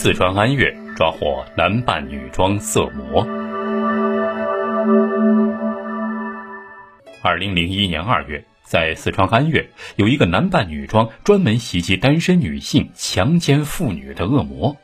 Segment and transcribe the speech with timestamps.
[0.00, 3.26] 四川安岳抓获男扮女装色魔。
[7.20, 14.76] 二零零一年二月，在四川安岳，有一个男扮女装、专门袭击单身女性、强奸妇女的恶魔。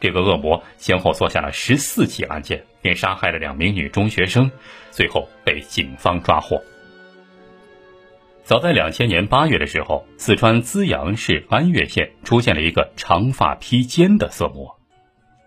[0.00, 4.50] 这个恶魔先后做下了十四起案件，并杀害了两名女中学生，
[4.90, 6.60] 最后被警方抓获。
[8.48, 14.74] 早在两千年八月的时候，四川资阳市安岳县出现了一个长发披肩的色魔。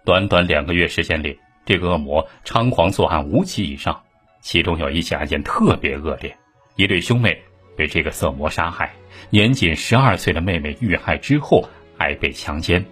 [0.06, 4.04] 短短两个月时间里，这个恶魔猖狂作案五起以上，
[4.40, 6.38] 其中有一起案件特别恶劣，
[6.76, 7.42] 一对兄妹
[7.76, 8.94] 被这个色魔杀害，
[9.32, 12.86] 年仅十二岁的妹妹遇害之后还被强奸。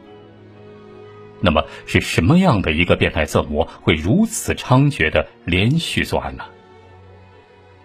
[1.39, 6.45] 那么，是什么样的一个变态色魔会如此猖獗的连续作案呢？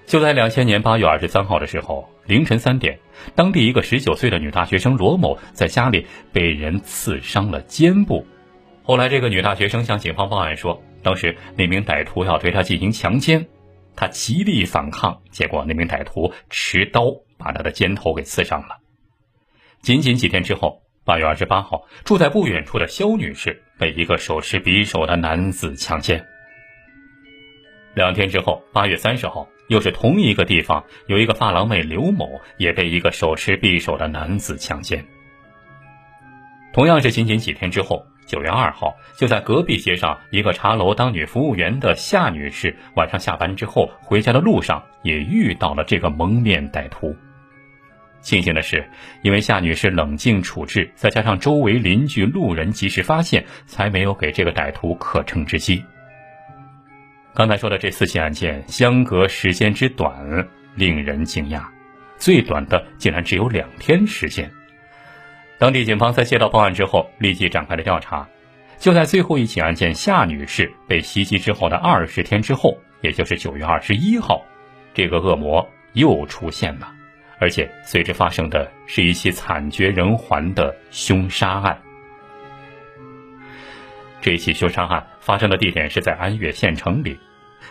[0.06, 2.98] 就在两千年八月二十三号的时候，凌晨三点，
[3.34, 8.26] 当地一个十九岁的女大学生罗某在家里被人刺伤了肩部。
[8.82, 13.46] 后来，这个女大学生向警方报案说，当时那名歹徒要对她进行强奸，
[13.96, 17.06] 她极力反抗，结果那名歹徒持刀
[17.38, 18.76] 把她的肩头给刺伤了。
[19.80, 26.26] 仅仅几天之后，八月二十八号，住在不远处的肖女士被一个手持匕首的男子强奸。
[27.94, 29.48] 两天之后，八月三十号。
[29.68, 35.04] 又是同一个地方，有一个发廊妹刘某也被一个手持匕首的男子强奸。
[36.72, 47.14] 同样是仅仅几天之后，九月二号，就在隔壁街上一个茶楼当女服务员的夏女士，晚上下班之后回家的路上也遇到了这个蒙面歹徒。
[48.20, 48.88] 庆幸的是，
[49.22, 55.84] 因为夏女士冷静处置，再加上周围邻居路人及时发现，才没有给这个歹徒可乘之机。
[57.34, 61.64] 刚才说的这四起案件相隔时间之短，令人惊讶，
[62.16, 64.48] 最短的竟然只有两天时间。
[65.58, 68.28] 当地警方在接到报案之后，立即展开了调查。
[68.78, 74.40] 就在最后一起案件夏女士被袭击之后的二十天之后，也就是九月二十一号，
[74.92, 76.92] 这个恶魔又出现了，
[77.40, 81.76] 而且随之发生的是一起惨绝人寰的凶杀案。
[84.24, 87.18] 这起凶杀案发生的地点是在安岳县城里，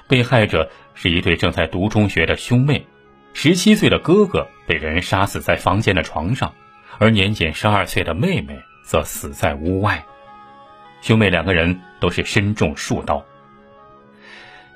[0.07, 2.85] 被害者是一对正在读中学的兄妹，
[3.33, 6.53] 十七岁的哥哥被人杀死在房间的床上，
[6.99, 10.05] 而年仅十二岁的妹妹则死在屋外。
[11.01, 13.25] 兄妹两个人都是身中数刀。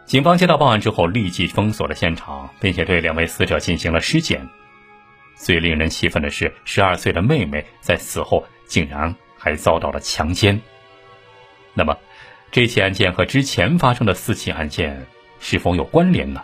[0.08, 4.50] 警方接到报案之后，立即封锁了现场，并且对两位死者进行了尸检。
[5.36, 10.60] 最令人气愤的是，十二岁的妹妹在死后竟然还遭到了强奸。
[11.78, 11.96] 那么，
[12.52, 15.06] 这起案件和之前发生的四起案件
[15.40, 16.42] 是否有关联呢？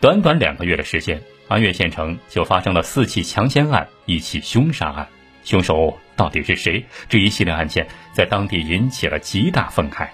[0.00, 5.06] 短短两个月的时间，安岳县城就发生了四起强奸案、一起凶杀案，
[5.44, 6.82] 凶手到底是谁？
[7.10, 10.08] 这一系列案件在当地引起了极大愤慨。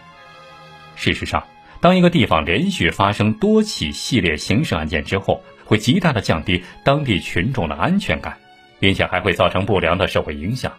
[0.96, 1.46] 事实上，
[1.80, 8.36] 当一个地方连续发生多起系列刑事案件之后，会极大的降低当地群众的安全感，
[8.80, 10.72] 并且还会造成不良的社会影响。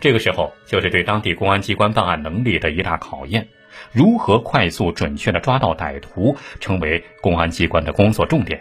[0.00, 3.48] 这个时候，就是对当地公安机关办案能力的一大考验。
[3.92, 8.60] 如何快速准确的抓到歹徒，成为公安机关的工作重点。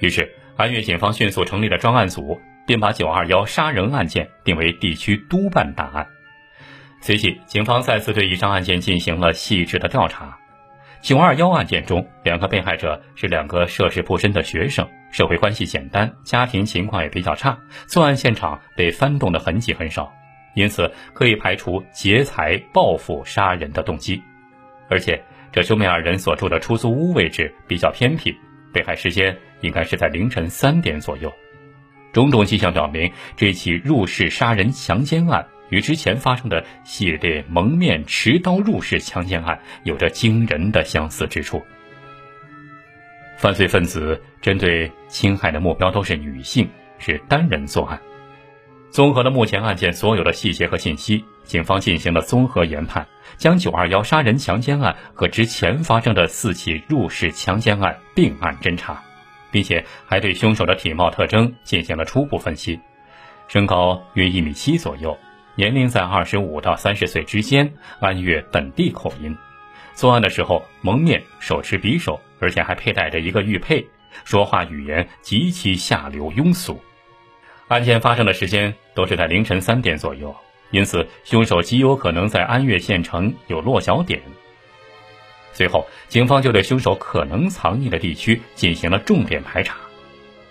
[0.00, 6.06] 于是，安岳警方迅速成立了专案组，并把九二幺杀人案件定为地区督办大案。
[7.02, 10.38] 随即，警方再次对一桩案件进行了细致的调查。
[11.02, 20.12] 九二幺案件中，两个被害者是两个涉世不深的学生，社会关系简单，家庭情况也比较差，作案现场被翻动的痕迹很少，
[20.54, 24.22] 因此可以排除劫财报复杀人的动机。
[24.88, 25.20] 而且，
[25.52, 28.34] 这兄妹二人所住的出租屋位置比较偏僻，
[28.72, 31.32] 被害时间应该是在凌晨三点左右。
[32.12, 35.46] 种种迹象表明，这起入室杀人强奸案。
[35.70, 41.64] 与之前发生的系列蒙面持刀入室强奸案有着惊人的相似之处。
[43.40, 46.68] 犯罪分子针对侵害的目标都是女性，
[46.98, 47.98] 是单人作案。
[48.90, 53.06] 综合了目前案件所有的细节和信息，警方进行了综合研判，
[53.38, 59.02] 将九二幺杀人强奸案和之前发生的四起入室强奸案并案侦查，
[59.50, 62.78] 并且还对凶手的体貌特征进行了初步分析，
[63.48, 65.16] 身高约一米七左右。
[65.54, 69.34] 年龄在二十五到三十岁之间，安岳本地口音。
[69.94, 73.86] 作案的时候蒙面，手持匕首，而且还佩戴着一个玉佩，
[74.24, 76.80] 说话语言极其下流庸俗。
[77.68, 80.34] 案件发生的时间都是在凌晨三点左右，
[80.70, 84.20] 因此凶手极有可能在安岳县城有落脚点。
[85.52, 89.76] 随后，警方就对凶手可能藏匿的地区进行了重点排查。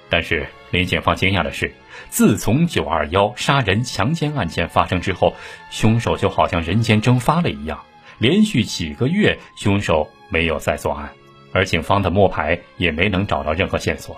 [0.10, 1.72] 但是，令警方惊讶的是，
[2.10, 5.36] 自从九二幺杀人强奸案件发生之后，
[5.72, 7.84] 凶手就好像人间蒸发了一样，
[8.20, 11.10] 连续几个月凶手没有再作案，
[11.52, 14.16] 而警方的摸排也没能找到任何线索。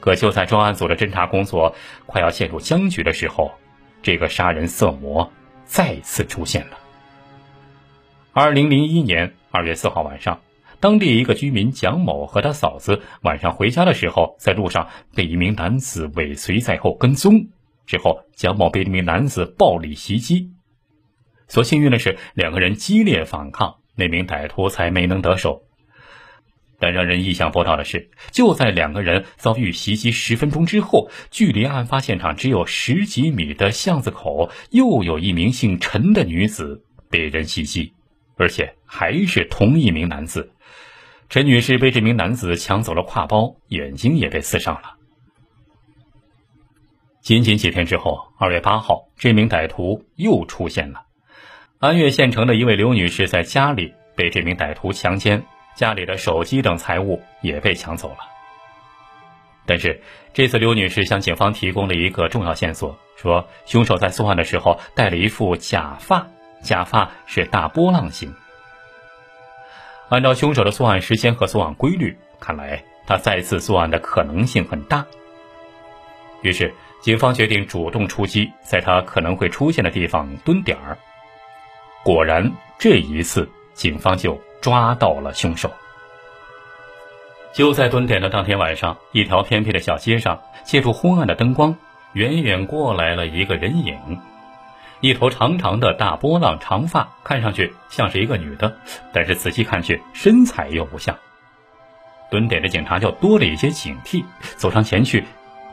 [0.00, 3.52] 可就在专案组的侦查工作快要陷入僵局的时候，
[4.02, 5.30] 这个杀人色魔
[5.64, 6.78] 再次出现了。
[8.32, 10.40] 二零零一年二月四号晚上。
[10.80, 17.46] 当地一个居民蒋某和他嫂子晚上回家的时候，在路上被一名男子尾随在后跟踪。
[17.86, 20.50] 之后，蒋某被一名男子暴力袭击。
[21.52, 25.64] 所幸运的是，两个人激烈反抗，那名歹徒才没能得手。
[26.78, 37.92] 但让人意想不到的是，就在两个人遭遇袭击十分钟之后，距离案发现场只有十几米的巷子口，又有一名姓陈的女子被人袭击，
[38.38, 40.54] 而且还是同一名男子。
[41.28, 44.94] 陈女士被这名男子抢走了挎包，眼睛也被刺伤了。
[47.20, 51.02] 仅仅几天之后，二月八号，这名歹徒又出现了。
[51.82, 55.42] 安岳县城的一位刘女士在家里被这名歹徒强奸，
[55.74, 58.18] 家里的手机等财物也被抢走了。
[59.66, 60.00] 但是
[60.32, 66.28] 这次刘女士向警方提供了一个重要线索，说凶手在作案的时候戴了一副假发，
[66.62, 68.32] 假发是大波浪形。
[70.08, 75.04] 按照凶手的作案时间和作案规律，看来他再次作案的可能性很大。
[76.42, 80.96] 于是，警方决定主动出击，在他可能会出现的地方蹲点儿。
[82.04, 85.70] 果然，这一次警方就抓到了凶手。
[87.52, 91.76] 就在蹲点的当天晚上，一条偏僻的小街上，借助昏暗的灯光，
[92.14, 93.96] 远远过来了一个人影。
[95.00, 98.74] 一头长长的大波浪长发，看上去像是一个女的，
[99.12, 101.16] 但是仔细看去身材又不像。
[102.30, 104.24] 蹲点的警察就多了一些警惕，
[104.56, 105.24] 走上前去，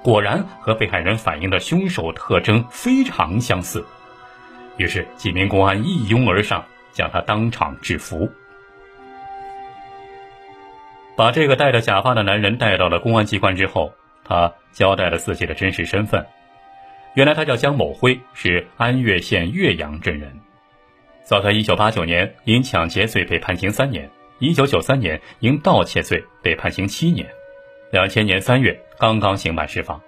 [0.03, 3.85] 果然和被害人反映的凶手特征非常相似。
[4.79, 8.31] 于是几名公安一拥而上，将他当场制服，
[11.17, 13.93] 把这个戴着假发的男人带到了公安机关之后，
[14.23, 16.25] 他交代了自己的真实身份。
[17.13, 20.39] 原来他叫江某辉，是安岳县岳阳镇人。
[21.23, 24.09] 早在1989年，因抢劫罪被判刑三年
[24.39, 27.29] ；1993年，因盗窃罪被判刑七年
[27.91, 30.01] ；2000年3月刚刚刑满释放。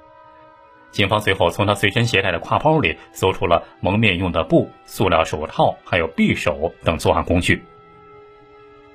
[0.91, 7.63] 警方随后从他随身携带的挎包里搜出了蒙面用的布、塑料手套，还有匕首等作案工具。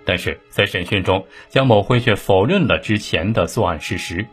[0.05, 4.25] 但是在审讯中，江某辉却否认了之前的作案事实。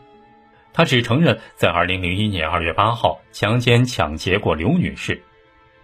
[0.72, 5.20] 他只承认在2001年2月8号强奸抢劫过刘女士，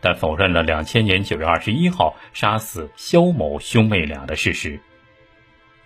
[0.01, 4.79] 但否认了2000年9月21号杀死肖某兄妹俩的事实。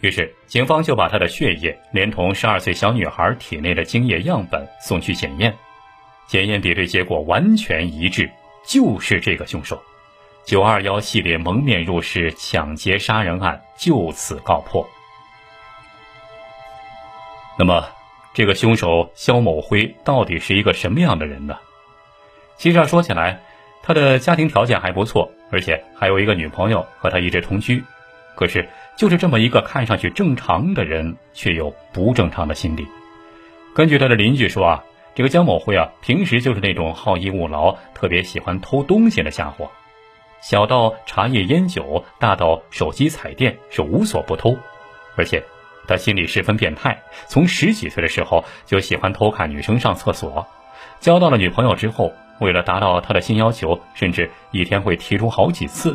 [0.00, 5.54] 于是，警方就把他的血液连同12岁小女孩体内的精液样本送去检验，
[6.26, 8.30] 检验比对结果完全一致，
[8.66, 9.82] 就是这个凶手。
[10.46, 14.86] 921系列蒙面入室抢劫杀人案就此告破。
[17.58, 17.86] 那么。
[18.36, 21.56] 这个凶手肖某辉到底是一个什么样的人呢？
[22.56, 23.40] 其实要说起来，
[23.80, 27.84] 他的家庭条件还不错，而且还有一个女朋友和他一直同居。
[28.34, 32.84] 可是，就是这么一个看上去正常的人，却有不正常的心理。
[33.72, 39.70] 根据他的邻居说啊，这个江某辉啊，平时就是那种好逸恶劳、特别喜欢偷东西的家伙，
[40.42, 44.56] 小到茶叶烟酒，大到手机彩电，是无所不偷，
[45.16, 45.42] 而且。
[45.86, 50.46] 他心里十分变态，从十几岁的时候就喜欢偷看女生上厕所。
[50.98, 55.94] 交到了女朋友之后，为了达到他的新要求，甚至一天会提出好几次。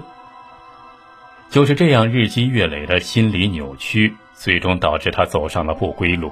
[1.49, 6.31] 就是这样日积月累的心理扭曲，最终导致他走上了不归路。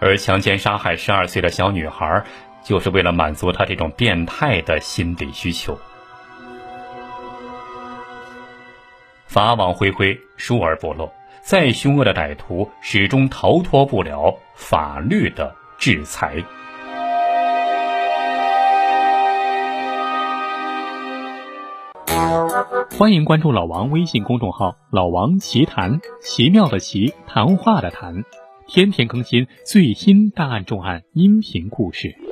[0.00, 2.24] 而强奸杀害十二岁的小女孩，
[2.62, 5.78] 就是为了满足他这种变态的心理需求。
[9.26, 11.10] 法网恢恢，疏而不漏。
[11.42, 16.36] 再凶恶的歹徒，始终逃脱不了法律的制裁。
[22.98, 28.24] 欢迎关注老王微信公众号“老王奇谈”，奇妙的奇，谈话的谈，
[28.68, 32.27] 天天更新最新大案重案音频故事。